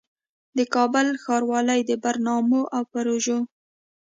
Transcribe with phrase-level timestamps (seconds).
[0.57, 3.39] د کابل ښاروالۍ د برنامو او پروژو